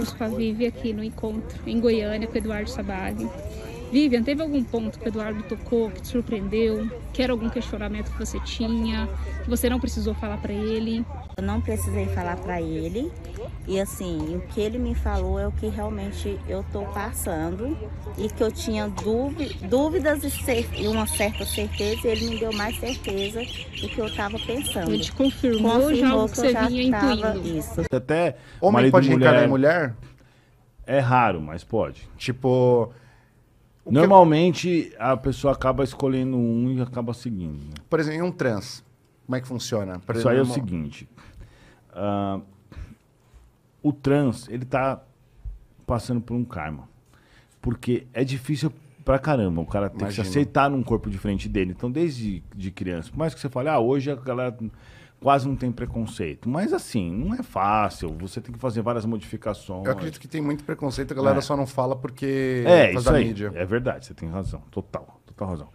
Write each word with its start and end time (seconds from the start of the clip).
perguntas 0.00 0.12
com 0.12 0.24
a 0.24 0.28
Vivi 0.28 0.66
aqui 0.66 0.92
no 0.92 1.04
encontro, 1.04 1.58
em 1.66 1.78
Goiânia, 1.78 2.26
com 2.26 2.34
o 2.34 2.38
Eduardo 2.38 2.70
Sabag. 2.70 3.28
Vivian, 3.92 4.22
teve 4.22 4.40
algum 4.40 4.62
ponto 4.62 4.98
que 4.98 5.06
o 5.06 5.08
Eduardo 5.08 5.42
tocou 5.42 5.90
que 5.90 6.00
te 6.00 6.08
surpreendeu? 6.08 6.88
Que 7.12 7.22
era 7.22 7.32
algum 7.32 7.50
questionamento 7.50 8.10
que 8.12 8.18
você 8.18 8.38
tinha, 8.40 9.08
que 9.42 9.50
você 9.50 9.68
não 9.68 9.80
precisou 9.80 10.14
falar 10.14 10.38
para 10.38 10.52
ele? 10.52 11.04
Eu 11.36 11.42
não 11.42 11.60
precisei 11.60 12.06
falar 12.06 12.36
para 12.36 12.60
ele. 12.62 13.10
E 13.66 13.78
assim, 13.78 14.36
o 14.36 14.40
que 14.48 14.60
ele 14.60 14.78
me 14.78 14.94
falou 14.94 15.38
é 15.38 15.46
o 15.46 15.52
que 15.52 15.68
realmente 15.68 16.38
eu 16.48 16.64
tô 16.72 16.82
passando 16.86 17.76
e 18.18 18.28
que 18.28 18.42
eu 18.42 18.50
tinha 18.50 18.88
dúvidas 19.68 20.22
e, 20.76 20.88
uma 20.88 21.06
certa 21.06 21.44
certeza, 21.44 22.08
e 22.08 22.10
ele 22.10 22.30
me 22.30 22.40
deu 22.40 22.52
mais 22.52 22.78
certeza 22.80 23.40
do 23.40 23.88
que 23.88 23.98
eu 23.98 24.06
estava 24.06 24.38
pensando. 24.38 24.92
Ele 24.92 25.02
te 25.02 25.12
confirmou, 25.12 25.72
confirmou 25.72 25.94
já 25.94 26.16
o 26.16 26.26
que, 26.26 26.32
que 26.32 26.36
você 26.36 26.66
vinha 26.66 26.82
intuindo. 26.84 27.58
Isso. 27.58 27.82
Até 27.92 28.36
homem 28.60 28.90
pode 28.90 29.08
reencarnar 29.08 29.44
em 29.44 29.48
mulher? 29.48 29.94
É 30.86 30.98
raro, 30.98 31.40
mas 31.40 31.62
pode. 31.62 32.08
Tipo, 32.16 32.92
Normalmente 33.90 34.92
a 34.98 35.16
pessoa 35.16 35.52
acaba 35.52 35.82
escolhendo 35.82 36.36
um 36.36 36.70
e 36.70 36.80
acaba 36.80 37.12
seguindo. 37.12 37.64
Né? 37.64 37.74
Por 37.88 37.98
exemplo, 37.98 38.18
em 38.18 38.22
um 38.22 38.30
trans, 38.30 38.84
como 39.26 39.36
é 39.36 39.40
que 39.40 39.46
funciona? 39.46 39.98
Por 40.00 40.16
Isso 40.16 40.28
exemplo, 40.28 40.30
aí 40.30 40.38
é 40.38 40.42
o 40.42 40.44
uma... 40.44 40.54
seguinte. 40.54 41.08
Uh, 41.90 42.42
o 43.82 43.92
trans, 43.92 44.48
ele 44.48 44.64
tá 44.64 45.02
passando 45.86 46.20
por 46.20 46.34
um 46.34 46.44
karma. 46.44 46.88
Porque 47.60 48.06
é 48.12 48.24
difícil 48.24 48.72
pra 49.04 49.18
caramba 49.18 49.60
o 49.60 49.66
cara 49.66 49.90
ter 49.90 50.06
que 50.06 50.14
se 50.14 50.20
aceitar 50.20 50.70
num 50.70 50.82
corpo 50.82 51.10
diferente 51.10 51.48
dele. 51.48 51.74
Então, 51.76 51.90
desde 51.90 52.42
de 52.54 52.70
criança, 52.70 53.10
por 53.10 53.18
mais 53.18 53.34
que 53.34 53.40
você 53.40 53.48
fale, 53.48 53.68
ah, 53.68 53.78
hoje 53.78 54.10
a 54.10 54.14
galera 54.14 54.56
quase 55.20 55.46
não 55.46 55.54
tem 55.54 55.70
preconceito. 55.70 56.48
Mas 56.48 56.72
assim, 56.72 57.10
não 57.12 57.34
é 57.34 57.42
fácil. 57.42 58.16
Você 58.20 58.40
tem 58.40 58.52
que 58.52 58.58
fazer 58.58 58.82
várias 58.82 59.04
modificações. 59.04 59.84
Eu 59.84 59.92
acredito 59.92 60.18
que 60.18 60.28
tem 60.28 60.40
muito 60.40 60.64
preconceito, 60.64 61.12
a 61.12 61.14
galera 61.14 61.38
é. 61.38 61.42
só 61.42 61.56
não 61.56 61.66
fala 61.66 61.94
porque 61.94 62.64
é 62.66 62.94
isso 62.94 63.10
aí. 63.10 63.26
mídia. 63.26 63.52
É 63.54 63.64
verdade, 63.64 64.06
você 64.06 64.14
tem 64.14 64.28
razão. 64.28 64.62
Total, 64.70 65.20
total 65.26 65.48
razão. 65.48 65.68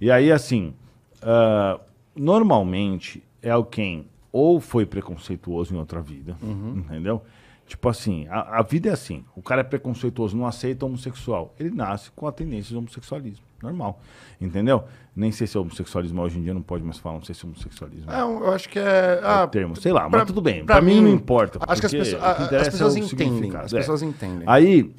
E 0.00 0.10
aí, 0.10 0.30
assim, 0.30 0.74
uh, 1.22 1.80
normalmente 2.14 3.22
é 3.42 3.50
alguém 3.50 4.06
ou 4.30 4.60
foi 4.60 4.84
preconceituoso 4.84 5.74
em 5.74 5.78
outra 5.78 6.00
vida, 6.00 6.36
uhum. 6.42 6.78
entendeu? 6.78 7.22
Tipo 7.66 7.88
assim, 7.88 8.26
a, 8.28 8.58
a, 8.58 8.62
vida 8.62 8.90
é 8.90 8.92
assim. 8.92 9.24
O 9.34 9.42
cara 9.42 9.62
é 9.62 9.64
preconceituoso, 9.64 10.36
não 10.36 10.46
aceita 10.46 10.84
homossexual. 10.84 11.54
Ele 11.58 11.70
nasce 11.70 12.10
com 12.10 12.26
a 12.26 12.32
tendência 12.32 12.70
de 12.70 12.76
homossexualismo. 12.76 13.44
Normal. 13.62 14.00
Entendeu? 14.38 14.84
Nem 15.16 15.32
sei 15.32 15.46
se 15.46 15.56
é 15.56 15.60
homossexualismo 15.60 16.20
hoje 16.20 16.38
em 16.38 16.42
dia 16.42 16.52
não 16.52 16.60
pode 16.60 16.84
mais 16.84 16.98
falar, 16.98 17.16
não 17.16 17.24
sei 17.24 17.34
se 17.34 17.44
é 17.44 17.48
homossexualismo. 17.48 18.10
É, 18.10 18.20
eu 18.20 18.52
acho 18.52 18.68
que 18.68 18.78
é. 18.78 19.20
Ah, 19.22 19.42
é 19.42 19.46
termo, 19.46 19.74
sei 19.76 19.92
lá, 19.92 20.08
pra, 20.10 20.18
mas 20.18 20.26
tudo 20.26 20.42
bem. 20.42 20.64
Pra, 20.64 20.76
pra 20.76 20.84
mim, 20.84 20.96
mim, 20.96 21.02
não 21.02 21.10
importa. 21.10 21.58
Acho 21.66 21.80
que 21.80 21.86
as, 21.86 21.92
pessoas, 21.92 22.22
a, 22.22 22.32
as 22.32 22.68
pessoas 22.68 22.96
é 22.96 22.98
entendem. 22.98 23.56
As 23.56 23.72
pessoas 23.72 24.02
é. 24.02 24.06
entendem. 24.06 24.42
Aí, 24.46 24.94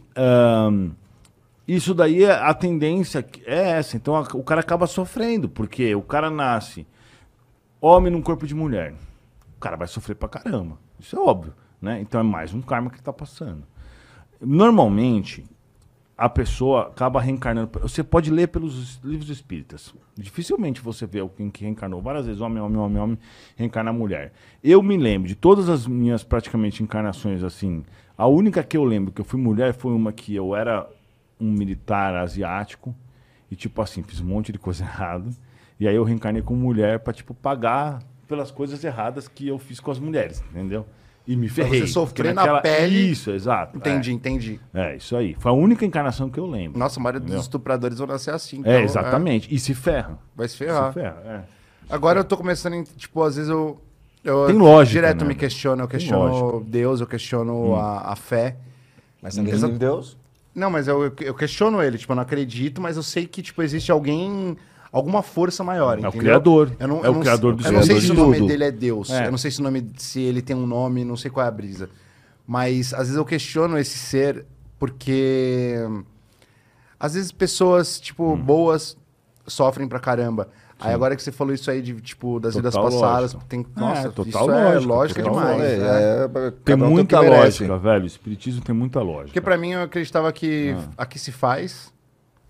um, 0.72 0.92
isso 1.68 1.94
daí, 1.94 2.24
é, 2.24 2.32
a 2.32 2.54
tendência 2.54 3.24
é 3.46 3.72
essa. 3.72 3.96
Então 3.96 4.16
a, 4.16 4.22
o 4.34 4.44
cara 4.44 4.62
acaba 4.62 4.88
sofrendo, 4.88 5.48
porque 5.48 5.94
o 5.94 6.02
cara 6.02 6.32
nasce 6.32 6.88
homem 7.80 8.12
num 8.12 8.22
corpo 8.24 8.48
de 8.48 8.56
mulher. 8.56 8.96
O 9.56 9.60
cara 9.60 9.76
vai 9.76 9.88
sofrer 9.88 10.16
pra 10.16 10.28
caramba. 10.28 10.80
Isso 11.00 11.16
é 11.16 11.20
óbvio. 11.20 11.54
Né? 11.86 12.02
Então 12.02 12.20
é 12.20 12.24
mais 12.24 12.52
um 12.52 12.64
karma 12.64 12.90
que 12.90 12.98
está 12.98 13.14
passando. 13.14 13.64
Normalmente, 14.42 15.46
a 16.18 16.28
pessoa 16.28 16.88
acaba 16.88 17.22
reencarnando. 17.22 17.80
Você 17.80 18.04
pode 18.04 18.32
ler 18.32 18.48
pelos 18.48 19.00
livros 19.04 19.30
espíritas. 19.30 19.94
Dificilmente 20.18 20.82
você 20.82 21.06
vê 21.06 21.20
alguém 21.20 21.52
que 21.52 21.64
reencarnou 21.64 22.02
várias 22.02 22.26
vezes, 22.26 22.42
homem, 22.42 22.60
homem, 22.60 22.80
homem, 22.80 23.00
homem, 23.00 23.20
reencarna 23.56 23.94
mulher. 23.94 24.34
Eu 24.64 24.82
me 24.82 24.98
lembro 24.98 25.28
de 25.28 25.36
todas 25.36 25.70
as 25.70 25.86
minhas 25.86 26.24
praticamente 26.24 26.82
encarnações 26.82 27.44
assim. 27.44 27.86
A 28.18 28.26
única 28.26 28.64
que 28.64 28.76
eu 28.76 28.84
lembro 28.84 29.12
que 29.12 29.22
eu 29.22 29.26
fui 29.26 29.40
mulher 29.40 29.72
foi 29.72 29.94
uma 29.94 30.12
que 30.12 30.34
eu 30.34 30.56
era 30.56 30.90
um 31.40 31.52
militar 31.52 32.16
asiático 32.16 32.96
e 33.52 33.56
tipo 33.56 33.80
assim, 33.80 34.02
fiz 34.02 34.22
um 34.22 34.26
monte 34.26 34.52
de 34.52 34.58
coisa 34.58 34.82
errada. 34.86 35.30
E 35.80 35.88
aí 35.88 35.96
eu 35.96 36.04
reencarnei 36.04 36.42
como 36.42 36.60
mulher 36.60 37.02
para 37.02 37.14
tipo 37.14 37.36
pagar 37.36 38.02
pelas 38.28 38.50
coisas 38.50 38.84
erradas 38.84 39.28
que 39.28 39.48
eu 39.48 39.60
fiz 39.60 39.80
com 39.80 39.92
as 39.92 40.00
mulheres, 40.00 40.44
entendeu? 40.50 40.88
E 41.28 41.36
me 41.36 41.50
ferrei. 41.50 41.80
Pra 41.80 41.88
você 41.88 41.94
sofrer 41.94 42.34
naquela... 42.34 42.58
na 42.58 42.62
pele. 42.62 43.12
Isso, 43.12 43.32
exato. 43.32 43.78
Entendi, 43.78 44.12
é. 44.12 44.14
entendi. 44.14 44.60
É, 44.74 44.96
isso 44.96 45.16
aí. 45.16 45.36
Foi 45.40 45.52
a 45.52 45.56
única 45.56 45.84
encarnação 45.86 46.30
que 46.30 46.40
eu 46.40 46.46
lembro. 46.46 46.78
Nossa, 46.78 47.00
a 47.00 47.04
maioria 47.04 47.20
dos 47.20 47.42
estupradores 47.42 47.98
vão 47.98 48.08
nascer 48.08 48.34
assim. 48.34 48.60
Então, 48.60 48.72
é, 48.72 48.84
exatamente. 48.84 49.52
É... 49.52 49.56
E 49.56 49.60
se 49.60 49.74
ferra. 49.74 50.20
Vai 50.36 50.48
se 50.48 50.58
ferrar. 50.58 50.94
Se 50.94 51.00
ferra, 51.00 51.22
é. 51.26 51.42
Agora 51.90 52.20
eu 52.20 52.24
tô 52.24 52.38
começando, 52.38 52.84
tipo, 52.96 53.24
às 53.24 53.36
vezes 53.36 53.50
eu. 53.50 53.82
eu 54.24 54.46
Tem 54.48 54.56
lógica. 54.56 55.00
Direto 55.00 55.22
né? 55.22 55.30
me 55.30 55.36
questiono. 55.36 55.84
Eu 55.84 55.88
questiono 55.88 56.64
Deus, 56.64 57.02
eu 57.02 57.08
questiono 57.08 57.72
hum. 57.72 57.76
a, 57.76 58.12
a, 58.12 58.16
fé. 58.16 58.58
Mas 59.22 59.34
você 59.34 59.42
não 59.42 59.48
acredita 59.48 59.72
em 59.72 59.78
Deus? 59.78 60.18
Não, 60.54 60.70
mas 60.70 60.88
eu, 60.88 61.12
eu 61.22 61.34
questiono 61.34 61.82
ele. 61.82 61.98
Tipo, 61.98 62.14
eu 62.14 62.16
não 62.16 62.24
acredito, 62.24 62.82
mas 62.82 62.98
eu 62.98 63.04
sei 63.04 63.26
que, 63.26 63.42
tipo, 63.42 63.62
existe 63.62 63.92
alguém 63.92 64.56
alguma 64.92 65.22
força 65.22 65.64
maior. 65.64 66.04
É 66.04 66.08
o 66.08 66.12
criador. 66.12 66.72
Eu 66.80 66.88
não, 66.88 67.04
é 67.04 67.08
eu 67.08 67.12
o 67.12 67.14
não, 67.16 67.22
criador 67.22 67.56
do 67.56 67.66
Eu 67.66 67.72
não 67.72 67.84
sei 67.84 68.02
se 68.02 68.12
o 68.12 68.14
nome 68.14 68.48
dele 68.48 68.64
é 68.64 68.72
Deus. 68.72 69.10
É. 69.10 69.28
Eu 69.28 69.32
não 69.32 69.38
sei 69.38 69.52
se 69.52 69.60
o 69.60 69.64
nome 69.64 69.86
se 69.98 70.22
ele 70.22 70.42
tem 70.42 70.56
um 70.56 70.66
nome, 70.66 71.04
não 71.04 71.18
sei 71.18 71.30
qual 71.30 71.46
é 71.46 71.50
a 71.50 71.52
brisa. 71.52 71.90
Mas 72.48 72.94
às 72.94 73.02
vezes 73.02 73.16
eu 73.16 73.26
questiono 73.26 73.78
esse 73.78 73.98
ser 73.98 74.46
porque 74.78 75.76
às 77.00 77.14
vezes 77.14 77.32
pessoas 77.32 78.00
tipo 78.00 78.34
hum. 78.34 78.38
boas 78.38 78.98
sofrem 79.48 79.88
pra 79.88 80.00
caramba. 80.00 80.50
Sim. 80.80 80.88
Aí 80.88 80.94
agora 80.94 81.16
que 81.16 81.24
você 81.24 81.32
falou 81.32 81.54
isso 81.54 81.72
aí 81.72 81.82
de 81.82 82.00
tipo 82.02 82.40
das 82.40 82.54
total 82.54 82.72
vidas 82.72 82.76
passadas, 82.76 83.34
lógico. 83.34 83.50
tem 83.50 83.66
nossa, 83.76 84.08
é, 84.08 84.12
total 84.12 84.48
lógica, 84.48 84.76
é 84.76 84.80
lógica 84.80 85.24
demais. 85.24 85.62
É, 85.62 86.26
é, 86.26 86.52
tem 86.66 86.76
muita 86.76 87.20
lógica, 87.22 87.78
velho. 87.78 88.04
O 88.04 88.08
espiritismo 88.08 88.62
tem 88.62 88.76
muita 88.76 89.02
lógica. 89.02 89.28
Porque 89.28 89.42
para 89.42 89.58
mim 89.58 89.72
eu 89.72 89.82
acreditava 89.84 90.32
que 90.34 90.76
ah. 90.78 91.04
aqui 91.04 91.18
se 91.18 91.32
faz 91.32 91.94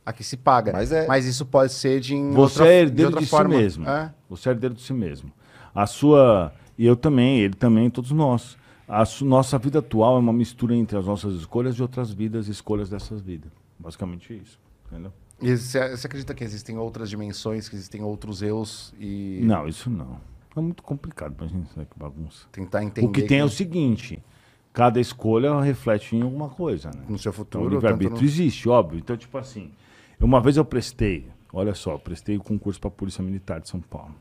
Aqui 0.05 0.23
se 0.23 0.37
paga. 0.37 0.71
Mas, 0.71 0.91
é... 0.91 1.07
Mas 1.07 1.25
isso 1.25 1.45
pode 1.45 1.73
ser 1.73 1.99
de 1.99 2.15
Você 2.15 2.61
outra, 2.61 2.67
é 2.67 2.81
herdeiro 2.81 3.11
de, 3.13 3.19
de 3.19 3.25
si 3.25 3.43
mesmo. 3.45 3.89
É? 3.89 4.13
Você 4.29 4.49
é 4.49 4.51
herdeiro 4.51 4.75
de 4.75 4.81
si 4.81 4.93
mesmo. 4.93 5.31
A 5.73 5.87
sua. 5.87 6.53
E 6.77 6.85
eu 6.85 6.95
também, 6.95 7.39
ele 7.39 7.55
também, 7.55 7.89
todos 7.89 8.11
nós. 8.11 8.57
A 8.87 9.03
nossa 9.21 9.57
vida 9.57 9.79
atual 9.79 10.17
é 10.17 10.19
uma 10.19 10.33
mistura 10.33 10.75
entre 10.75 10.95
as 10.95 11.05
nossas 11.05 11.33
escolhas 11.33 11.75
de 11.75 11.81
outras 11.81 12.11
vidas 12.11 12.47
escolhas 12.47 12.87
dessas 12.87 13.19
vidas. 13.19 13.51
Basicamente 13.79 14.31
isso. 14.33 14.59
Entendeu? 14.87 15.11
E 15.41 15.57
você, 15.57 15.97
você 15.97 16.07
acredita 16.07 16.33
que 16.33 16.43
existem 16.43 16.77
outras 16.77 17.09
dimensões, 17.09 17.67
que 17.67 17.75
existem 17.75 18.03
outros 18.03 18.41
eus 18.41 18.93
e. 18.99 19.39
Não, 19.43 19.67
isso 19.67 19.89
não. 19.89 20.21
É 20.55 20.61
muito 20.61 20.83
complicado 20.83 21.33
pra 21.33 21.47
gente 21.47 21.67
saber 21.73 21.87
que 21.87 21.97
bagunça. 21.97 22.45
Tentar 22.51 22.83
entender. 22.83 23.07
O 23.07 23.11
que 23.11 23.21
tem 23.21 23.27
que... 23.29 23.35
é 23.35 23.43
o 23.43 23.49
seguinte: 23.49 24.23
cada 24.71 24.99
escolha 24.99 25.59
reflete 25.59 26.15
em 26.15 26.21
alguma 26.21 26.49
coisa, 26.49 26.91
né? 26.91 27.03
No 27.09 27.17
seu 27.17 27.33
futuro. 27.33 27.65
Então, 27.65 27.71
o 27.71 27.75
livre-arbítrio 27.75 28.21
no... 28.21 28.25
existe, 28.25 28.69
óbvio. 28.69 28.99
Então, 28.99 29.17
tipo 29.17 29.37
assim. 29.37 29.71
Uma 30.19 30.41
vez 30.41 30.57
eu 30.57 30.65
prestei, 30.65 31.27
olha 31.53 31.73
só, 31.73 31.97
prestei 31.97 32.37
o 32.37 32.43
concurso 32.43 32.79
para 32.79 32.87
a 32.87 32.91
Polícia 32.91 33.23
Militar 33.23 33.59
de 33.59 33.69
São 33.69 33.79
Paulo. 33.79 34.15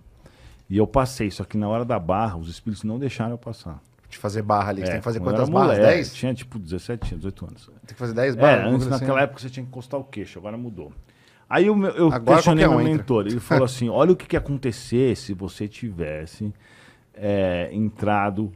E 0.69 0.77
eu 0.77 0.87
passei, 0.87 1.31
só 1.31 1.44
que 1.44 1.56
na 1.56 1.69
hora 1.69 1.84
da 1.84 1.99
barra, 1.99 2.37
os 2.37 2.49
espíritos 2.49 2.84
não 2.84 2.99
deixaram 2.99 3.32
eu 3.32 3.38
passar. 3.38 3.81
De 4.09 4.19
fazer 4.19 4.43
barra 4.43 4.71
ali, 4.71 4.82
é, 4.82 4.87
você 4.87 4.91
tem 4.93 5.00
que 5.00 5.05
fazer 5.05 5.21
quantas 5.21 5.49
barras? 5.49 5.78
Moleque, 5.78 5.94
10? 5.97 6.15
Tinha 6.15 6.34
tipo 6.34 6.59
17, 6.59 7.16
18 7.16 7.47
anos. 7.47 7.66
Tem 7.66 7.75
que 7.88 7.94
fazer 7.94 8.15
10 8.15 8.37
barras? 8.37 8.65
É, 8.65 8.69
antes 8.69 8.87
naquela 8.87 9.19
assim. 9.19 9.25
época 9.25 9.41
você 9.41 9.50
tinha 9.50 9.65
que 9.65 9.71
encostar 9.71 10.00
o 10.00 10.05
queixo, 10.05 10.38
agora 10.38 10.56
mudou. 10.56 10.93
Aí 11.49 11.66
eu, 11.66 11.77
eu 11.84 12.12
agora 12.12 12.37
questionei 12.37 12.66
meu 12.66 12.78
mentor, 12.78 13.26
ele 13.26 13.41
falou 13.41 13.65
assim, 13.66 13.88
olha 13.88 14.12
o 14.12 14.16
que, 14.16 14.26
que 14.26 14.37
ia 14.37 14.41
acontecer 14.41 15.16
se 15.16 15.34
você 15.34 15.69
tivesse 15.69 16.53
é, 17.15 17.69
entrado 17.72 18.50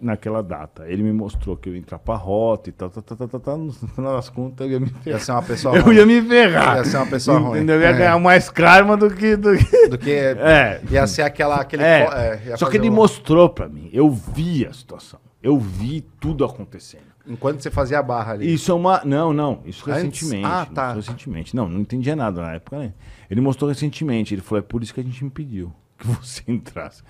naquela 0.00 0.42
data. 0.42 0.88
Ele 0.88 1.02
me 1.02 1.12
mostrou 1.12 1.56
que 1.56 1.68
eu 1.68 1.74
ia 1.74 1.78
entrar 1.78 1.98
pra 1.98 2.14
rota 2.14 2.68
e 2.68 2.72
tal, 2.72 2.88
tal, 2.88 3.02
tal, 3.02 3.28
tal, 3.28 3.40
tal, 3.40 3.58
no 3.58 3.72
final 3.72 4.14
das 4.16 4.28
contas 4.30 4.66
eu 4.66 4.72
ia 4.72 4.80
me 4.80 4.86
ferrar. 4.86 5.06
Ia 5.06 5.18
ser 5.18 5.32
uma 5.32 5.42
pessoa 5.42 5.76
Eu 5.76 5.82
ruim. 5.82 5.96
ia 5.96 6.06
me 6.06 6.22
ferrar. 6.22 6.76
Ia 6.76 6.84
ser 6.84 6.96
uma 6.96 7.06
pessoa 7.06 7.38
ruim. 7.38 7.58
Entendeu? 7.58 7.76
Eu 7.76 7.82
ia 7.82 7.88
é. 7.88 7.92
ganhar 7.92 8.18
mais 8.18 8.48
karma 8.48 8.96
do 8.96 9.10
que... 9.10 9.36
Do 9.36 9.56
que, 9.56 9.88
do 9.88 9.98
que 9.98 10.12
é. 10.12 10.80
Ia 10.90 11.06
ser 11.06 11.22
aquela... 11.22 11.56
Aquele 11.56 11.82
é. 11.82 12.42
é 12.46 12.56
Só 12.56 12.70
que 12.70 12.76
ele 12.76 12.88
um... 12.88 12.94
mostrou 12.94 13.48
pra 13.48 13.68
mim. 13.68 13.90
Eu 13.92 14.10
vi 14.10 14.66
a 14.66 14.72
situação. 14.72 15.20
Eu 15.42 15.58
vi 15.58 16.00
tudo 16.20 16.44
acontecendo. 16.44 17.14
Enquanto 17.26 17.60
você 17.60 17.70
fazia 17.70 17.98
a 17.98 18.02
barra 18.02 18.32
ali. 18.32 18.52
Isso 18.52 18.70
é 18.70 18.74
uma... 18.74 19.02
Não, 19.04 19.32
não. 19.32 19.60
Isso 19.64 19.90
Antes? 19.90 20.20
recentemente. 20.20 20.46
Ah, 20.46 20.66
tá. 20.72 20.92
Recentemente. 20.92 21.56
Não, 21.56 21.68
não 21.68 21.80
entendia 21.80 22.14
nada 22.14 22.40
na 22.42 22.54
época, 22.54 22.78
né? 22.78 22.92
Ele 23.30 23.40
mostrou 23.40 23.68
recentemente. 23.68 24.34
Ele 24.34 24.42
falou, 24.42 24.60
é 24.60 24.62
por 24.62 24.82
isso 24.82 24.94
que 24.94 25.00
a 25.00 25.04
gente 25.04 25.24
impediu 25.24 25.72
que 26.04 26.08
você 26.08 26.42
entrasse. 26.50 27.02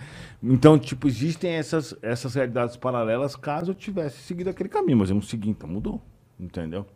Então, 0.42 0.78
tipo, 0.78 1.08
existem 1.08 1.52
essas, 1.52 1.94
essas 2.00 2.34
realidades 2.34 2.76
paralelas 2.76 3.34
caso 3.34 3.72
eu 3.72 3.74
tivesse 3.74 4.18
seguido 4.18 4.50
aquele 4.50 4.68
caminho, 4.68 4.98
mas 4.98 5.10
eu 5.10 5.14
não 5.14 5.22
segui, 5.22 5.50
então 5.50 5.68
mudou. 5.68 6.00
Entendeu? 6.38 6.86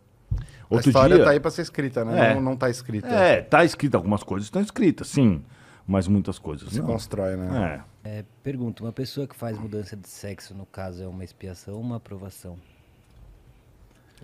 Outro 0.69 0.89
a 0.89 0.89
história 0.89 1.15
dia, 1.15 1.25
tá 1.25 1.31
aí 1.31 1.39
para 1.39 1.51
ser 1.51 1.63
escrita, 1.63 2.05
né? 2.05 2.31
É, 2.31 2.35
não, 2.35 2.41
não 2.41 2.55
tá 2.55 2.69
escrita. 2.69 3.07
É, 3.07 3.41
tá 3.41 3.65
escrita. 3.65 3.97
Algumas 3.97 4.21
coisas 4.23 4.45
estão 4.45 4.61
escritas, 4.61 5.07
sim. 5.07 5.43
Mas 5.87 6.07
muitas 6.07 6.37
coisas 6.37 6.71
Se 6.71 6.79
não. 6.79 6.85
constrói, 6.85 7.35
né? 7.35 7.83
É. 8.03 8.09
é. 8.19 8.25
Pergunta, 8.43 8.83
uma 8.83 8.91
pessoa 8.91 9.25
que 9.25 9.35
faz 9.35 9.57
mudança 9.57 9.97
de 9.97 10.07
sexo, 10.07 10.53
no 10.53 10.65
caso, 10.67 11.01
é 11.01 11.07
uma 11.07 11.23
expiação 11.23 11.73
ou 11.73 11.81
uma 11.81 11.95
aprovação? 11.95 12.57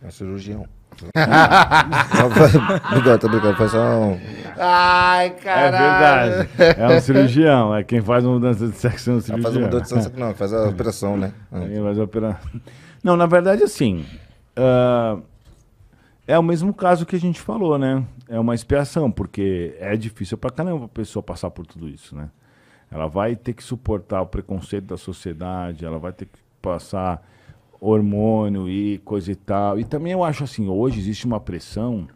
É 0.03 0.07
um 0.07 0.11
cirurgião. 0.11 0.67
Bigode, 2.93 3.19
tá 3.19 3.27
brincando, 3.27 3.57
foi 3.57 3.69
só 3.69 3.77
um... 3.77 4.19
Ai, 4.57 5.31
caralho. 5.31 6.33
É 6.33 6.43
verdade. 6.43 6.81
É 6.81 6.97
um 6.97 7.01
cirurgião. 7.01 7.75
É 7.75 7.83
quem 7.83 8.01
faz 8.01 8.23
uma 8.23 8.35
mudança 8.35 8.67
de 8.67 8.75
sexo 8.75 9.11
é 9.11 9.13
um 9.13 9.21
cirurgião. 9.21 9.43
Faz 9.43 9.55
uma 9.55 9.65
mudança 9.65 9.95
de 9.95 10.03
sexo, 10.03 10.19
não, 10.19 10.33
faz 10.33 10.53
a 10.53 10.69
operação, 10.69 11.17
né? 11.17 11.33
Quem 11.51 11.81
faz 11.81 11.99
a 11.99 12.03
operação. 12.03 12.61
Não, 13.03 13.17
na 13.17 13.25
verdade, 13.25 13.63
assim, 13.63 14.05
ah, 14.55 15.17
é 16.27 16.39
o 16.39 16.43
mesmo 16.43 16.73
caso 16.73 17.05
que 17.05 17.15
a 17.15 17.19
gente 17.19 17.39
falou, 17.39 17.77
né? 17.77 18.03
É 18.27 18.39
uma 18.39 18.55
expiação, 18.55 19.11
porque 19.11 19.75
é 19.79 19.95
difícil 19.95 20.37
pra 20.37 20.49
caramba 20.49 20.85
a 20.85 20.89
pessoa 20.89 21.21
passar 21.21 21.51
por 21.51 21.65
tudo 21.67 21.87
isso, 21.87 22.15
né? 22.15 22.29
Ela 22.89 23.07
vai 23.07 23.35
ter 23.35 23.53
que 23.53 23.63
suportar 23.63 24.21
o 24.21 24.25
preconceito 24.25 24.85
da 24.85 24.97
sociedade, 24.97 25.85
ela 25.85 25.99
vai 25.99 26.13
ter 26.13 26.25
que 26.25 26.39
passar 26.61 27.21
hormônio 27.79 28.69
e 28.69 28.99
coisa 28.99 29.31
e 29.31 29.35
tal. 29.35 29.79
E 29.79 29.83
também 29.83 30.13
eu 30.13 30.23
acho 30.23 30.43
assim, 30.43 30.67
hoje 30.67 30.99
existe 30.99 31.25
uma 31.25 31.39
pressão 31.39 32.07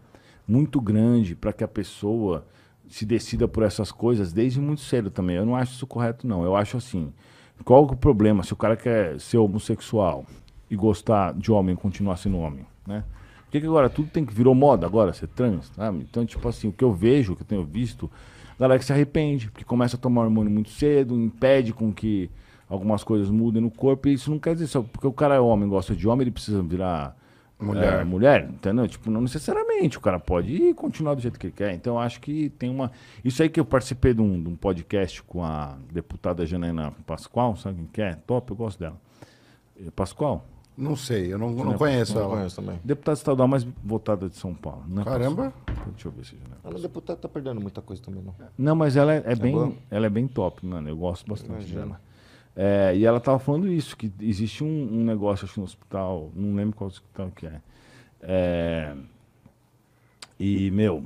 muito 0.47 0.81
grande 0.81 1.35
para 1.35 1.53
que 1.53 1.63
a 1.63 1.67
pessoa 1.67 2.45
se 2.88 3.06
decida 3.06 3.47
por 3.47 3.63
essas 3.63 3.91
coisas 3.91 4.33
desde 4.33 4.59
muito 4.59 4.81
cedo 4.81 5.11
também. 5.11 5.35
Eu 5.35 5.45
não 5.45 5.56
acho 5.56 5.73
isso 5.73 5.85
correto, 5.85 6.27
não. 6.27 6.44
Eu 6.44 6.56
acho 6.56 6.75
assim, 6.75 7.13
qual 7.63 7.83
é 7.83 7.91
o 7.91 7.95
problema 7.95 8.44
se 8.44 8.51
o 8.51 8.56
cara 8.56 8.75
quer 8.75 9.19
ser 9.19 9.38
homossexual 9.38 10.25
e 10.69 10.75
gostar 10.75 11.33
de 11.33 11.51
homem 11.51 11.75
continuar 11.75 12.17
sendo 12.17 12.38
homem, 12.38 12.65
né? 12.88 13.03
Por 13.45 13.51
que, 13.53 13.61
que 13.61 13.65
agora 13.65 13.89
tudo 13.89 14.09
tem 14.09 14.23
que 14.23 14.33
virou 14.33 14.53
moda 14.53 14.85
agora, 14.85 15.11
ser 15.11 15.27
trans, 15.27 15.71
sabe? 15.75 16.06
Então, 16.07 16.23
tipo 16.23 16.47
assim, 16.47 16.67
o 16.67 16.71
que 16.71 16.83
eu 16.83 16.94
vejo, 16.94 17.33
o 17.33 17.35
que 17.35 17.41
eu 17.41 17.47
tenho 17.47 17.63
visto, 17.63 18.09
a 18.56 18.61
galera 18.61 18.77
que 18.77 18.85
se 18.85 18.94
arrepende, 18.94 19.50
porque 19.50 19.63
começa 19.63 19.97
a 19.97 20.00
tomar 20.00 20.21
hormônio 20.21 20.51
muito 20.51 20.69
cedo, 20.69 21.15
impede 21.15 21.73
com 21.73 21.91
que 21.91 22.29
algumas 22.69 23.04
coisas 23.04 23.30
mudem 23.30 23.62
no 23.62 23.71
corpo, 23.71 24.07
e 24.07 24.13
isso 24.13 24.30
não 24.30 24.39
quer 24.39 24.54
dizer 24.54 24.68
só 24.68 24.81
porque 24.81 25.07
o 25.07 25.12
cara 25.12 25.36
é 25.36 25.39
homem, 25.39 25.68
gosta 25.68 25.95
de 25.95 26.07
homem, 26.07 26.24
ele 26.24 26.31
precisa 26.31 26.62
virar 26.62 27.18
Mulher. 27.60 28.00
é, 28.00 28.04
mulher, 28.06 28.50
entendeu? 28.50 28.88
Tipo, 28.88 29.12
não 29.12 29.19
necessariamente, 29.19 29.98
o 29.98 30.01
cara 30.01 30.18
pode 30.18 30.50
ir 30.54 30.74
continuar 30.75 31.16
do 31.16 31.21
jeito 31.21 31.38
que 31.38 31.48
ele 31.48 31.54
quer. 31.54 31.74
Então, 31.74 31.95
eu 31.95 32.00
acho 32.00 32.21
que 32.21 32.50
tem 32.51 32.69
uma... 32.69 32.89
Isso 33.25 33.44
aí 33.44 33.50
que 33.50 33.60
eu 33.60 33.66
participei 33.66 34.13
de 34.13 34.21
um, 34.21 34.42
de 34.42 34.48
um 34.48 34.56
podcast 34.56 35.21
com 35.24 35.44
a 35.44 35.77
deputada 35.92 36.45
Janaína 36.45 36.94
Pascoal, 37.06 37.57
sabe 37.57 37.75
quem 37.77 37.86
que 37.88 38.01
é? 38.01 38.13
Top, 38.25 38.50
eu 38.50 38.56
gosto 38.56 38.80
dela. 38.80 38.95
Eh, 39.77 39.92
Pascoal? 39.94 40.45
Não 40.77 40.95
sei, 40.95 41.33
eu 41.33 41.38
não, 41.38 41.51
não 41.51 41.74
é 41.74 41.77
conheço 41.77 42.16
Não 42.16 42.21
ela. 42.21 42.36
conheço 42.38 42.56
também. 42.62 42.80
Deputada 42.81 43.18
estadual 43.18 43.48
mais 43.50 43.68
votada 43.83 44.30
de 44.30 44.38
São 44.38 44.54
Paulo. 44.54 44.86
Não 44.88 45.01
é 45.01 45.06
Caramba. 45.06 45.51
Pascoal? 45.66 45.88
Deixa 45.92 46.07
eu 46.07 46.12
ver 46.13 46.25
se 46.25 46.36
é 46.36 46.38
Janaína 46.38 46.57
A 46.63 46.69
nossa 46.69 46.83
deputada 46.83 47.19
tá 47.19 47.27
perdendo 47.27 47.60
muita 47.60 47.81
coisa 47.81 48.01
também, 48.01 48.24
não. 48.24 48.33
Não, 48.57 48.75
mas 48.75 48.95
ela 48.95 49.13
é, 49.16 49.24
é 49.25 49.36
bem, 49.36 49.51
boa? 49.51 49.74
ela 49.92 50.06
é 50.06 50.10
bem 50.10 50.27
top, 50.30 50.66
mano. 50.66 50.88
Eu 50.88 50.95
gosto 50.95 51.27
bastante 51.30 51.51
Imagino. 51.51 51.81
dela. 51.81 52.01
É, 52.61 52.94
e 52.94 53.06
ela 53.06 53.21
tava 53.21 53.39
falando 53.39 53.69
isso, 53.71 53.95
que 53.95 54.11
existe 54.19 54.65
um, 54.65 54.67
um 54.91 55.06
negócio, 55.06 55.45
acho 55.45 55.57
no 55.61 55.65
hospital, 55.65 56.29
não 56.35 56.53
lembro 56.56 56.75
qual 56.75 56.89
hospital 56.89 57.31
que 57.33 57.45
é. 57.47 57.61
É, 58.21 58.94
E, 60.38 60.69
meu, 60.71 61.06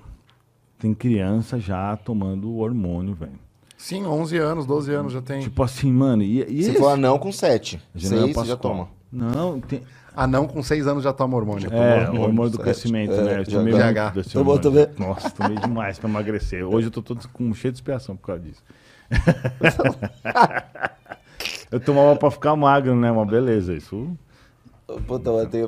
tem 0.80 0.96
criança 0.96 1.60
já 1.60 1.96
tomando 1.96 2.56
hormônio, 2.58 3.14
velho. 3.14 3.38
Sim, 3.78 4.04
11 4.06 4.36
anos, 4.38 4.66
12 4.66 4.94
anos 4.96 5.14
já 5.14 5.22
tem. 5.22 5.42
Tipo 5.42 5.62
assim, 5.62 5.92
mano, 5.92 6.24
e, 6.24 6.42
e 6.42 6.64
Se 6.64 6.70
esse- 6.72 6.80
for 6.80 6.88
anão, 6.90 7.20
com 7.20 7.32
sete. 7.32 7.80
Janaína 7.94 8.24
Seis, 8.26 8.36
você 8.36 8.48
já 8.48 8.58
Pascoal. 8.58 8.74
toma. 8.76 8.90
Não, 9.32 9.60
tem, 9.62 9.82
Anão 10.16 10.48
com 10.48 10.62
6 10.64 10.88
anos 10.88 11.04
já 11.04 11.12
toma 11.14 11.36
hormônio. 11.38 11.72
é, 11.72 12.00
hormônio, 12.02 12.20
o 12.22 12.24
hormônio 12.24 12.50
do 12.52 12.58
sete. 12.58 12.64
crescimento, 12.66 13.14
É, 13.14 13.24
né? 13.24 13.40
Eu 13.42 13.46
já- 13.46 13.58
tomei 13.60 13.74
já- 13.74 13.86
muito 13.94 14.14
desse 14.16 14.30
Tomou 14.34 14.58
também? 14.60 14.88
Nossa, 14.98 15.30
tomei 15.32 15.58
demais 15.58 16.00
pra 16.00 16.10
emagrecer. 16.10 16.64
Hoje 16.68 16.88
eu 16.88 16.92
tô 16.92 17.02
todo 17.04 17.28
com 17.30 17.54
cheio 17.54 17.72
de 17.72 17.78
expiação 17.78 18.16
por 18.16 18.26
causa 18.28 18.42
disso. 18.42 18.64
eu 21.74 21.80
tomava 21.80 22.16
pra 22.16 22.32
ficar 22.32 22.56
magro, 22.56 22.96
né? 22.96 23.12
Uma 23.12 23.26
beleza, 23.26 23.74
isso. 23.74 24.16
Puta, 25.08 25.32
mas 25.32 25.50
tem 25.50 25.64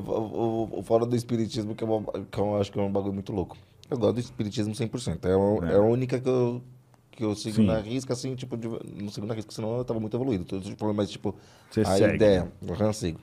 fora 0.84 1.06
do 1.06 1.16
espiritismo, 1.16 1.74
que, 1.74 1.84
é 1.84 1.88
uma, 1.88 2.04
que 2.32 2.38
eu 2.38 2.58
acho 2.60 2.72
que 2.72 2.80
é 2.80 2.82
um 2.82 2.92
bagulho 2.92 3.14
muito 3.14 3.32
louco. 3.34 3.58
Eu 3.90 3.98
gosto 3.98 4.16
do 4.16 4.20
espiritismo 4.20 4.74
100%. 4.76 5.26
É, 5.26 5.36
o- 5.36 5.64
é 5.64 5.76
a 5.76 5.82
única 5.82 6.20
que 6.20 6.28
eu, 6.30 6.62
que 7.12 7.24
eu 7.24 7.36
sigo 7.36 7.58
Sim. 7.58 7.66
na 7.66 7.80
risca, 7.80 8.14
assim, 8.14 8.36
tipo, 8.36 8.58
de, 8.58 8.68
não 8.68 9.10
sigo 9.10 9.26
na 9.26 9.34
risca, 9.34 9.52
senão 9.52 9.78
eu 9.78 9.86
tava 9.86 10.00
muito 10.00 10.16
evoluído. 10.18 10.44
Tô 10.46 10.60
falando, 10.78 10.98
mas, 10.98 11.10
tipo, 11.10 11.34
Você 11.72 11.82
a 11.82 11.86
segue. 11.86 12.16
ideia, 12.16 12.52
eu 12.68 12.76
já 12.76 12.92
sigo. 12.94 13.20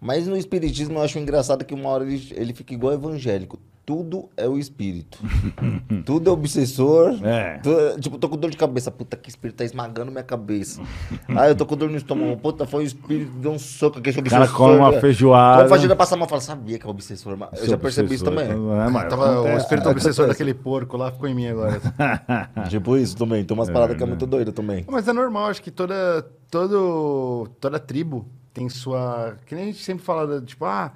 Mas 0.00 0.26
no 0.26 0.36
espiritismo 0.36 0.98
eu 0.98 1.02
acho 1.02 1.18
engraçado 1.18 1.64
que 1.64 1.74
uma 1.74 1.88
hora 1.90 2.04
ele, 2.04 2.32
ele 2.34 2.54
fica 2.54 2.74
igual 2.74 2.92
evangélico. 2.92 3.58
Tudo 3.84 4.28
é 4.36 4.46
o 4.46 4.56
espírito. 4.56 5.18
Tudo 6.06 6.30
é 6.30 6.32
obsessor. 6.32 7.18
É. 7.24 7.58
Tu- 7.58 8.00
tipo, 8.00 8.16
tô 8.16 8.28
com 8.28 8.36
dor 8.36 8.48
de 8.50 8.56
cabeça. 8.56 8.92
Puta, 8.92 9.16
que 9.16 9.28
espírito 9.28 9.56
tá 9.56 9.64
esmagando 9.64 10.12
minha 10.12 10.22
cabeça. 10.22 10.80
ah, 11.36 11.48
eu 11.48 11.56
tô 11.56 11.66
com 11.66 11.76
dor 11.76 11.90
no 11.90 11.96
estômago. 11.96 12.36
Puta, 12.36 12.64
foi 12.64 12.84
o 12.84 12.86
espírito 12.86 13.32
que 13.32 13.38
deu 13.38 13.50
um 13.50 13.58
soco 13.58 13.98
aqui. 13.98 14.10
O 14.10 14.30
cara 14.30 14.46
come 14.46 14.76
uma 14.76 14.92
feijoada. 14.92 15.64
Como 15.64 15.68
fazenda 15.68 15.96
passa 15.96 16.16
mal, 16.16 16.28
fala, 16.28 16.40
sabia 16.40 16.78
que 16.78 16.86
é 16.86 16.88
obsessor. 16.88 17.36
Mas 17.36 17.60
eu 17.60 17.66
já 17.70 17.76
percebi 17.76 18.14
isso 18.14 18.24
também. 18.24 18.46
É, 18.46 18.88
mas 18.88 19.08
Tava 19.08 19.42
o 19.42 19.56
espírito 19.56 19.88
obsessor 19.88 20.28
daquele 20.28 20.54
porco 20.54 20.96
lá 20.96 21.10
ficou 21.10 21.28
em 21.28 21.34
mim 21.34 21.48
agora. 21.48 21.80
Tipo 22.70 22.96
isso 22.96 23.16
também. 23.16 23.44
Tem 23.44 23.56
umas 23.56 23.68
paradas 23.68 23.96
que 23.96 24.02
é 24.02 24.06
muito 24.06 24.26
doida 24.26 24.52
também. 24.52 24.84
Mas 24.88 25.08
é 25.08 25.12
normal, 25.12 25.46
acho 25.46 25.60
que 25.60 25.70
toda, 25.72 26.24
todo, 26.50 27.48
toda 27.60 27.80
tribo 27.80 28.26
tem 28.54 28.68
sua. 28.68 29.36
Que 29.44 29.54
nem 29.56 29.64
a 29.64 29.66
gente 29.66 29.82
sempre 29.82 30.04
fala, 30.04 30.40
tipo, 30.40 30.64
ah, 30.64 30.92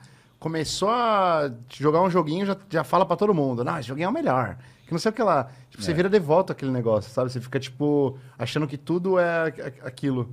começou 0.50 0.88
a 0.88 1.50
jogar 1.76 2.00
um 2.02 2.08
joguinho, 2.08 2.46
já, 2.46 2.56
já 2.70 2.84
fala 2.84 3.04
pra 3.04 3.16
todo 3.16 3.34
mundo. 3.34 3.64
Não, 3.64 3.76
esse 3.80 3.88
joguinho 3.88 4.06
é 4.06 4.08
o 4.08 4.12
melhor. 4.12 4.56
Que 4.86 4.92
não 4.92 4.98
sei 5.00 5.10
o 5.10 5.12
que 5.12 5.20
lá. 5.20 5.48
Tipo, 5.68 5.82
você 5.82 5.92
vira 5.92 6.08
de 6.08 6.20
volta 6.20 6.52
aquele 6.52 6.70
negócio, 6.70 7.10
sabe? 7.10 7.32
Você 7.32 7.40
fica, 7.40 7.58
tipo, 7.58 8.16
achando 8.38 8.64
que 8.68 8.76
tudo 8.78 9.18
é 9.18 9.48
a- 9.48 9.86
aquilo. 9.88 10.32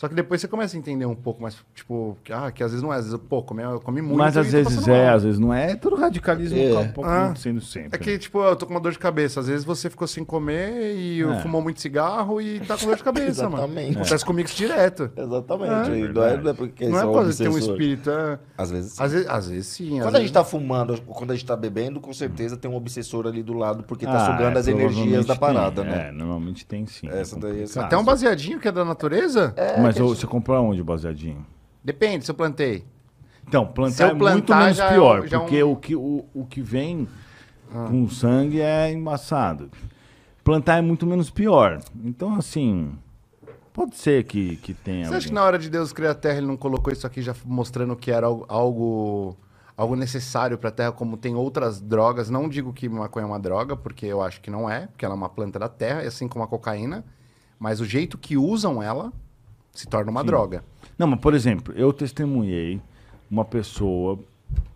Só 0.00 0.08
que 0.08 0.14
depois 0.14 0.40
você 0.40 0.48
começa 0.48 0.74
a 0.74 0.78
entender 0.78 1.04
um 1.04 1.14
pouco 1.14 1.42
mais, 1.42 1.54
tipo, 1.74 2.16
que, 2.24 2.32
ah, 2.32 2.50
que 2.50 2.64
às 2.64 2.70
vezes 2.70 2.82
não 2.82 2.90
é, 2.90 2.96
às 2.96 3.04
vezes, 3.04 3.20
pô, 3.28 3.42
comi, 3.42 3.62
eu 3.62 3.78
comi 3.82 4.00
muito. 4.00 4.16
Mas 4.16 4.34
às 4.34 4.50
vezes 4.50 4.88
é, 4.88 5.04
mal. 5.04 5.14
às 5.16 5.24
vezes 5.24 5.38
não 5.38 5.52
é. 5.52 5.72
É 5.72 5.76
todo 5.76 5.94
radicalismo 5.94 6.56
É. 6.58 6.78
um 6.78 6.88
pouco 6.92 7.10
Ah. 7.10 7.24
acontecendo 7.26 7.60
sempre. 7.60 7.90
É 7.92 7.98
que, 8.02 8.18
tipo, 8.18 8.40
eu 8.42 8.56
tô 8.56 8.64
com 8.64 8.72
uma 8.72 8.80
dor 8.80 8.92
de 8.92 8.98
cabeça. 8.98 9.40
Às 9.40 9.48
vezes 9.48 9.62
você 9.62 9.90
ficou 9.90 10.08
sem 10.08 10.24
comer 10.24 10.94
e 10.96 11.22
É. 11.22 11.40
fumou 11.42 11.60
muito 11.60 11.82
cigarro 11.82 12.40
e 12.40 12.60
tá 12.60 12.78
com 12.78 12.86
dor 12.86 12.96
de 12.96 13.04
cabeça, 13.04 13.42
mano. 13.50 13.64
Exatamente. 13.64 13.98
Acontece 13.98 14.24
comigo 14.24 14.48
isso 14.48 14.56
direto. 14.56 15.10
Exatamente. 15.14 15.90
É 15.90 15.98
E 15.98 16.08
não, 16.08 16.22
é, 16.24 16.36
não 16.38 16.50
é 16.50 16.54
porque 16.54 16.88
não 16.88 16.98
é 16.98 17.02
por 17.04 17.12
causa 17.12 17.32
de 17.32 17.36
ter 17.36 17.48
um 17.50 17.58
espírito. 17.58 18.10
É... 18.10 18.38
Às 18.56 18.70
vezes 18.70 18.92
sim. 18.92 19.02
Às, 19.02 19.12
vezes, 19.12 19.28
às 19.28 19.48
vezes 19.50 19.66
sim. 19.66 19.84
às 19.98 20.04
Quando 20.04 20.06
a 20.06 20.10
vezes... 20.12 20.20
gente 20.28 20.32
tá 20.32 20.44
fumando, 20.44 20.98
quando 21.02 21.30
a 21.32 21.34
gente 21.34 21.44
tá 21.44 21.54
bebendo, 21.56 22.00
com 22.00 22.12
certeza 22.14 22.56
tem 22.56 22.70
um 22.70 22.74
obsessor 22.74 23.26
ali 23.26 23.42
do 23.42 23.52
lado, 23.52 23.82
porque 23.82 24.06
tá 24.06 24.12
Ah, 24.16 24.32
sugando 24.32 24.56
é, 24.56 24.60
as 24.60 24.66
energias 24.66 25.26
da 25.26 25.36
parada, 25.36 25.82
tem. 25.82 25.90
né? 25.90 26.08
É, 26.08 26.10
normalmente 26.12 26.64
tem 26.64 26.86
sim. 26.86 27.06
Essa 27.06 27.38
daí 27.38 27.50
é 27.50 27.54
complicado. 27.64 27.84
Até 27.84 27.98
um 27.98 28.04
baseadinho 28.04 28.58
que 28.58 28.66
é 28.66 28.72
da 28.72 28.82
natureza? 28.82 29.52
Mas 29.98 30.00
ô, 30.00 30.08
você 30.14 30.26
comprou 30.26 30.64
onde 30.64 30.80
o 30.80 30.84
baseadinho? 30.84 31.44
Depende, 31.82 32.24
se 32.24 32.30
eu 32.30 32.34
plantei. 32.34 32.84
Então, 33.46 33.66
Se 33.66 33.72
plantar 33.72 34.04
eu 34.04 34.10
é 34.10 34.14
muito 34.14 34.46
plantar, 34.46 34.62
menos 34.62 34.76
já 34.76 34.84
é 34.86 34.92
pior, 34.92 35.26
já 35.26 35.36
é 35.36 35.40
porque 35.40 35.64
um- 35.64 35.70
o, 35.72 35.76
que, 35.76 35.96
o, 35.96 36.24
o 36.34 36.46
que 36.46 36.60
vem 36.60 37.08
com 37.72 38.08
sangue 38.08 38.60
é 38.60 38.92
embaçado. 38.92 39.70
Plantar 40.44 40.78
é 40.78 40.80
muito 40.80 41.06
menos 41.06 41.30
pior. 41.30 41.80
Então, 42.04 42.34
assim, 42.34 42.92
pode 43.72 43.96
ser 43.96 44.24
que, 44.24 44.56
que 44.56 44.74
tenha. 44.74 45.06
Você 45.06 45.14
acha 45.14 45.28
que 45.28 45.34
na 45.34 45.42
hora 45.44 45.58
de 45.58 45.68
Deus 45.70 45.92
criar 45.92 46.12
a 46.12 46.14
Terra 46.14 46.38
ele 46.38 46.46
não 46.46 46.56
colocou 46.56 46.92
isso 46.92 47.06
aqui 47.06 47.22
já 47.22 47.34
mostrando 47.44 47.94
que 47.96 48.10
era 48.10 48.26
algo, 48.26 49.36
algo, 49.76 49.96
necessário 49.96 50.56
pra 50.58 50.70
Terra, 50.70 50.92
como 50.92 51.16
tem 51.16 51.34
outras 51.34 51.80
drogas? 51.80 52.30
Não 52.30 52.48
digo 52.48 52.72
que 52.72 52.88
maconha 52.88 53.24
é 53.24 53.28
uma 53.28 53.38
droga, 53.38 53.76
porque 53.76 54.06
eu 54.06 54.22
acho 54.22 54.40
que 54.40 54.50
não 54.50 54.68
é, 54.68 54.86
porque 54.86 55.04
ela 55.04 55.14
é 55.14 55.16
uma 55.16 55.28
planta 55.28 55.58
da 55.58 55.68
Terra, 55.68 56.00
assim 56.02 56.26
como 56.28 56.44
a 56.44 56.48
cocaína. 56.48 57.04
Mas 57.58 57.80
o 57.80 57.84
jeito 57.84 58.16
que 58.16 58.36
usam 58.36 58.82
ela 58.82 59.12
se 59.72 59.86
torna 59.86 60.10
uma 60.10 60.24
droga. 60.24 60.64
Não, 60.98 61.06
mas 61.06 61.20
por 61.20 61.34
exemplo, 61.34 61.74
eu 61.76 61.92
testemunhei 61.92 62.80
uma 63.30 63.44
pessoa, 63.44 64.18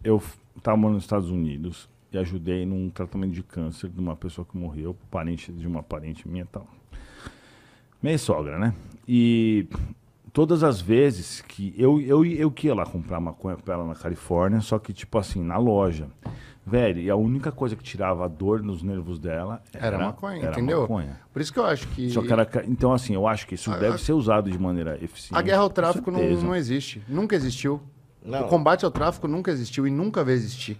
eu 0.02 0.22
estava 0.56 0.76
morando 0.76 0.94
nos 0.94 1.04
Estados 1.04 1.30
Unidos 1.30 1.88
e 2.12 2.18
ajudei 2.18 2.64
num 2.64 2.88
tratamento 2.88 3.32
de 3.32 3.42
câncer 3.42 3.90
de 3.90 3.98
uma 3.98 4.14
pessoa 4.14 4.44
que 4.44 4.56
morreu, 4.56 4.96
parente 5.10 5.52
de 5.52 5.66
uma 5.66 5.82
parente 5.82 6.28
minha 6.28 6.46
tal. 6.46 6.66
Minha 8.02 8.18
sogra, 8.18 8.58
né? 8.58 8.74
E 9.08 9.66
todas 10.32 10.62
as 10.62 10.80
vezes 10.80 11.40
que 11.42 11.74
eu, 11.76 12.00
eu, 12.00 12.24
eu 12.24 12.50
que 12.50 12.66
ia 12.66 12.74
lá 12.74 12.84
comprar 12.84 13.18
maconha 13.20 13.56
pra 13.56 13.74
ela 13.74 13.86
na 13.86 13.94
Califórnia, 13.94 14.60
só 14.60 14.78
que 14.78 14.92
tipo 14.92 15.18
assim, 15.18 15.42
na 15.42 15.56
loja. 15.56 16.08
Velho, 16.66 17.00
e 17.00 17.11
a 17.11 17.16
única 17.16 17.52
coisa 17.52 17.76
que 17.76 17.83
tirava 17.83 18.25
a 18.25 18.28
dor 18.28 18.62
nos 18.62 18.83
nervos 18.83 19.18
dela 19.18 19.62
Era, 19.73 19.99
maconha, 19.99 20.38
era 20.42 20.52
entendeu? 20.52 20.80
maconha. 20.83 21.21
Por 21.33 21.42
isso 21.42 21.52
que 21.52 21.59
eu 21.59 21.66
acho 21.66 21.87
que 21.88 22.09
Só 22.11 22.23
que 22.23 22.33
era, 22.33 22.49
então 22.66 22.92
assim, 22.92 23.14
eu 23.14 23.26
acho 23.28 23.47
que 23.47 23.54
isso 23.54 23.71
A- 23.71 23.76
deve 23.76 23.97
a- 23.97 23.99
ser 23.99 24.14
usado 24.14 24.50
de 24.50 24.59
maneira 24.59 24.99
eficiente. 25.02 25.37
a 25.38 25.42
guerra 25.42 25.61
ao 25.61 25.68
tráfico 25.68 26.11
não, 26.11 26.23
não 26.40 26.56
existe. 26.56 27.02
Nunca 27.06 27.37
existiu. 27.37 27.80
Não. 28.25 28.47
O 28.47 28.49
combate 28.49 28.85
ao 28.85 28.90
tráfico 28.90 29.28
nunca 29.28 29.50
existiu 29.50 29.87
e 29.87 29.90
nunca 29.90 30.25
vai 30.25 30.33
existir. 30.33 30.78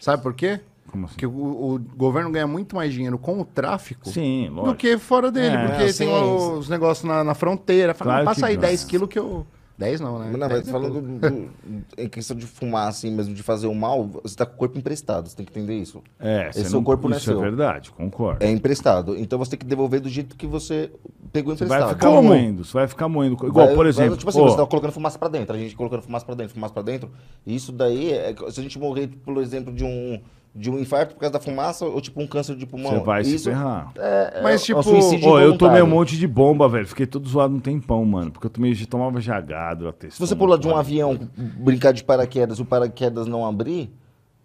Sabe 0.00 0.22
por 0.22 0.32
quê? 0.32 0.60
Como 0.90 1.04
assim? 1.04 1.14
Porque 1.14 1.26
o, 1.26 1.74
o 1.74 1.78
governo 1.96 2.30
ganha 2.30 2.46
muito 2.46 2.74
mais 2.74 2.92
dinheiro 2.92 3.18
com 3.18 3.38
o 3.40 3.44
tráfico 3.44 4.08
Sim, 4.08 4.50
do 4.64 4.74
que 4.74 4.96
fora 4.98 5.30
dele. 5.30 5.54
É, 5.56 5.66
porque 5.68 5.92
sim. 5.92 6.06
tem 6.06 6.14
os 6.14 6.68
negócios 6.70 7.04
na, 7.06 7.22
na 7.22 7.34
fronteira. 7.34 7.92
Fala, 7.94 8.10
Claro 8.12 8.24
passa 8.24 8.46
aí 8.46 8.56
ganha. 8.56 8.68
10 8.68 8.84
quilos 8.84 9.08
que 9.08 9.18
eu... 9.18 9.46
10 9.82 10.00
não, 10.00 10.18
né? 10.18 10.28
Mas 10.30 10.40
Não, 10.40 10.48
10 10.48 10.60
mas 10.60 10.68
é 10.68 10.72
falando 10.72 11.00
do- 11.00 11.18
do- 11.30 11.50
em 11.98 12.08
questão 12.08 12.36
de 12.36 12.46
fumar, 12.46 12.88
assim 12.88 13.10
mesmo, 13.10 13.34
de 13.34 13.42
fazer 13.42 13.66
o 13.66 13.74
mal, 13.74 14.06
você 14.22 14.36
tá 14.36 14.46
com 14.46 14.54
o 14.54 14.56
corpo 14.58 14.78
emprestado, 14.78 15.28
você 15.28 15.36
tem 15.36 15.44
que 15.44 15.52
entender 15.58 15.76
isso. 15.76 16.02
É, 16.20 16.44
você 16.52 16.60
Esse 16.60 16.62
não, 16.64 16.70
seu 16.70 16.82
corpo 16.82 17.08
não 17.08 17.14
é 17.16 17.18
isso 17.18 17.30
é 17.30 17.32
seu. 17.34 17.40
verdade, 17.40 17.90
concordo. 17.90 18.44
É 18.44 18.50
emprestado. 18.50 19.16
Então 19.18 19.38
você 19.38 19.50
tem 19.50 19.58
que 19.58 19.66
devolver 19.66 20.00
do 20.00 20.08
jeito 20.08 20.36
que 20.36 20.46
você 20.46 20.90
pegou 21.32 21.54
Você 21.56 21.64
emprestado. 21.64 21.86
vai 21.88 21.94
ficar 21.94 22.08
Como? 22.08 22.22
moendo, 22.28 22.64
você 22.64 22.72
vai 22.74 22.86
ficar 22.88 23.08
moendo. 23.08 23.34
Igual, 23.34 23.66
Vai- 23.66 23.74
por 23.74 23.84
vai- 23.84 23.88
exemplo, 23.88 24.16
Tipo 24.16 24.30
assim, 24.30 24.40
você 24.40 24.56
tá 24.56 24.66
colocando 24.66 24.92
fumaça 24.92 25.18
pra 25.18 25.28
dentro, 25.28 25.54
a 25.54 25.58
gente 25.58 25.74
colocando 25.74 26.02
fumaça 26.02 26.24
pra 26.24 26.34
dentro, 26.34 26.54
fumaça 26.54 26.72
pra 26.74 26.82
dentro. 26.82 27.10
Isso 27.46 27.72
daí, 27.72 28.12
é, 28.12 28.34
se 28.50 28.60
a 28.60 28.62
gente 28.62 28.78
morrer, 28.78 29.08
por 29.24 29.36
exemplo, 29.38 29.72
de 29.72 29.84
um, 29.84 30.20
de 30.54 30.70
um 30.70 30.78
infarto 30.78 31.14
por 31.14 31.20
causa 31.20 31.32
da 31.32 31.40
fumaça 31.40 31.86
ou 31.86 32.00
tipo 32.00 32.20
um 32.20 32.26
câncer 32.26 32.54
de 32.56 32.66
pulmão. 32.66 32.92
Você 32.92 33.04
vai 33.04 33.24
se 33.24 33.34
Isso 33.36 33.48
ferrar. 33.48 33.92
é, 33.96 34.34
é 34.36 34.42
Mas, 34.42 34.62
um 34.62 34.64
tipo, 34.64 34.82
suicídio 34.82 35.30
Ô, 35.30 35.40
eu 35.40 35.56
tomei 35.56 35.80
um 35.80 35.86
monte 35.86 36.16
de 36.16 36.26
bomba, 36.26 36.68
velho. 36.68 36.86
Fiquei 36.86 37.06
todo 37.06 37.26
zoado 37.26 37.54
um 37.54 37.60
tempão, 37.60 38.04
mano. 38.04 38.30
Porque 38.30 38.46
eu 38.46 38.50
tomei, 38.50 38.74
tomava 38.86 39.20
jagado, 39.20 39.88
até. 39.88 40.10
Se 40.10 40.20
você 40.20 40.36
pular 40.36 40.58
de 40.58 40.68
um 40.68 40.76
avião, 40.76 41.18
brincar 41.36 41.92
de 41.92 42.04
paraquedas, 42.04 42.60
o 42.60 42.64
paraquedas 42.64 43.26
não 43.26 43.46
abrir, 43.46 43.90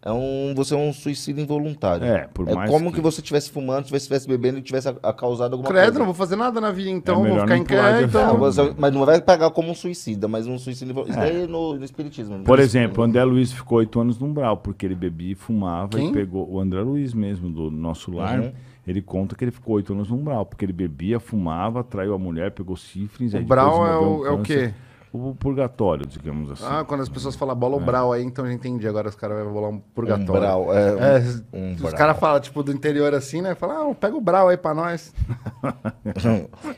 é 0.01 0.11
um, 0.11 0.53
você 0.55 0.73
é 0.73 0.77
um 0.77 0.93
suicídio 0.93 1.41
involuntário. 1.43 2.05
É, 2.05 2.27
por 2.27 2.45
mais 2.45 2.69
como 2.69 2.89
que- 2.89 2.95
que, 2.97 3.01
você 3.01 3.19
estivesse 3.19 3.49
fumando, 3.51 3.85
estivesse 3.93 4.27
bebendo 4.27 4.59
e 4.59 4.61
tivesse 4.61 4.87
a, 4.87 4.95
a 5.03 5.11
causado 5.11 5.53
alguma 5.53 5.67
Credo, 5.69 5.85
não 5.85 5.91
coisa. 5.91 6.05
vou 6.05 6.13
fazer 6.13 6.35
nada 6.35 6.61
na 6.61 6.71
vida, 6.71 6.89
então. 6.89 7.25
É 7.25 7.29
vou 7.29 7.39
ficar 7.39 7.47
não 7.47 7.55
em 7.57 7.63
casa. 7.65 8.01
Não, 8.01 8.07
Então... 8.07 8.37
você- 8.37 8.73
mas 8.77 8.93
não 8.93 9.05
vai 9.05 9.19
pagar 9.21 9.49
como 9.51 9.71
um 9.71 9.75
suicida, 9.75 10.27
mas 10.27 10.47
um 10.47 10.57
suicídio 10.57 10.91
involuntário. 10.91 11.23
Isso 11.29 11.33
daí 11.33 11.43
é 11.43 11.47
no, 11.47 11.75
no 11.75 11.83
espiritismo. 11.83 12.39
Por 12.43 12.59
exemplo, 12.59 13.01
o 13.01 13.05
André 13.05 13.23
Luiz 13.23 13.51
ficou 13.51 13.79
oito 13.79 13.99
anos 13.99 14.17
no 14.19 14.27
umbral, 14.27 14.57
porque 14.57 14.85
ele 14.85 14.95
bebia 14.95 15.31
e 15.31 15.35
fumava 15.35 15.89
Quem? 15.97 16.09
e 16.09 16.13
pegou. 16.13 16.47
O 16.49 16.59
André 16.59 16.81
Luiz 16.81 17.13
mesmo, 17.13 17.49
do 17.49 17.69
nosso 17.71 18.11
lar, 18.11 18.39
Uhum. 18.39 18.51
ele 18.87 19.01
conta 19.01 19.35
que 19.35 19.43
ele 19.43 19.51
ficou 19.51 19.75
oito 19.75 19.91
anos 19.93 20.09
no 20.09 20.15
umbral, 20.15 20.45
porque 20.45 20.63
ele 20.63 20.73
bebia, 20.73 21.19
fumava, 21.19 21.83
traiu 21.83 22.13
a 22.13 22.19
mulher, 22.19 22.51
pegou 22.51 22.77
sífilis. 22.77 23.33
O 23.33 23.39
depois 23.39 23.59
é 23.59 23.63
o, 23.63 24.21
um 24.21 24.25
é 24.25 24.31
o 24.31 24.41
quê? 24.41 24.73
O 25.11 25.33
purgatório, 25.35 26.05
digamos 26.05 26.51
assim. 26.51 26.65
Ah, 26.65 26.83
quando 26.85 27.01
as 27.01 27.09
pessoas 27.09 27.35
falam 27.35 27.55
bola 27.55 27.75
ou 27.75 27.81
brau 27.81 28.11
aí, 28.11 28.23
então 28.23 28.45
eu 28.45 28.51
já 28.51 28.55
entendi. 28.55 28.87
Agora 28.87 29.07
os 29.07 29.15
caras 29.15 29.43
vão 29.43 29.53
bolar 29.53 29.69
um 29.69 29.79
purgatório. 29.79 30.33
Umbral, 30.33 30.73
é, 30.73 31.17
É, 31.17 31.23
um 31.57 31.73
os 31.75 31.93
caras 31.93 32.19
falam, 32.19 32.39
tipo, 32.41 32.61
do 32.61 32.71
interior 32.71 33.13
assim, 33.13 33.41
né? 33.41 33.55
Fala, 33.55 33.89
ah, 33.89 33.95
pega 33.95 34.15
o 34.15 34.21
brau 34.21 34.49
aí 34.49 34.57
pra 34.57 34.73
nós. 34.73 35.13